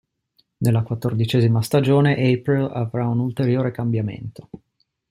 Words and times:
Nella 0.57 0.81
quattordicesima 0.81 1.61
stagione 1.61 2.13
April 2.15 2.71
avrà 2.73 3.05
un 3.07 3.19
ulteriore 3.19 3.69
cambiamento. 3.69 4.49